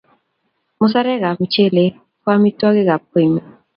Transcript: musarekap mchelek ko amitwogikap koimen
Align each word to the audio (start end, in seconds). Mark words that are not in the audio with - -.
musarekap 0.79 1.35
mchelek 1.43 1.93
ko 2.21 2.27
amitwogikap 2.35 3.01
koimen 3.11 3.45